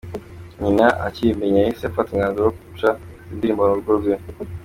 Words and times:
Nyina 0.61 0.87
akibimenya 1.07 1.59
yahise 1.61 1.85
afata 1.87 2.07
umwanzuro 2.11 2.45
wo 2.47 2.53
guca 2.65 2.89
izi 2.97 3.35
ndirimbo 3.37 3.61
mu 3.67 3.77
rugo 3.79 3.91
rwe. 3.99 4.13